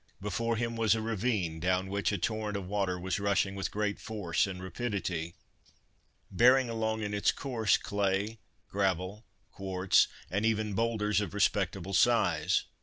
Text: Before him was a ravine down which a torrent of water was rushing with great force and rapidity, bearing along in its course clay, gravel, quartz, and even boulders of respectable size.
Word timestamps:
Before 0.19 0.55
him 0.57 0.75
was 0.75 0.95
a 0.95 0.99
ravine 0.99 1.59
down 1.59 1.87
which 1.87 2.11
a 2.11 2.17
torrent 2.17 2.57
of 2.57 2.65
water 2.65 2.99
was 2.99 3.19
rushing 3.19 3.53
with 3.53 3.69
great 3.69 3.99
force 3.99 4.47
and 4.47 4.59
rapidity, 4.63 5.35
bearing 6.31 6.71
along 6.71 7.03
in 7.03 7.13
its 7.13 7.31
course 7.31 7.77
clay, 7.77 8.39
gravel, 8.67 9.27
quartz, 9.51 10.07
and 10.31 10.43
even 10.43 10.73
boulders 10.73 11.21
of 11.21 11.35
respectable 11.35 11.93
size. 11.93 12.63